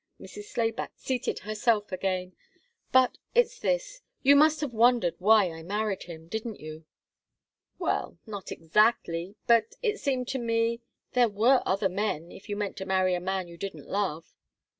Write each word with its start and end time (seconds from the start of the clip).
Mrs. 0.19 0.45
Slayback 0.45 0.93
seated 0.95 1.37
herself 1.37 1.91
again. 1.91 2.35
"But 2.91 3.19
it's 3.35 3.59
this. 3.59 4.01
You 4.23 4.35
must 4.35 4.59
have 4.61 4.73
wondered 4.73 5.13
why 5.19 5.51
I 5.51 5.61
married 5.61 6.01
him, 6.05 6.27
didn't 6.27 6.59
you?" 6.59 6.85
"Well 7.77 8.17
not 8.25 8.51
exactly. 8.51 9.35
But 9.45 9.75
it 9.83 9.99
seemed 9.99 10.27
to 10.29 10.39
me 10.39 10.81
there 11.13 11.29
were 11.29 11.61
other 11.67 11.87
men, 11.87 12.31
if 12.31 12.49
you 12.49 12.55
meant 12.55 12.77
to 12.77 12.85
marry 12.87 13.13
a 13.13 13.19
man 13.19 13.47
you 13.47 13.59
didn't 13.59 13.87
love." 13.89 14.33